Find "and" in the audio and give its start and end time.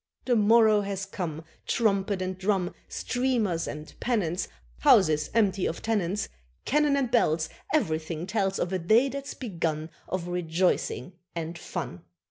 2.23-2.35, 3.67-3.93, 6.97-7.11, 11.35-11.55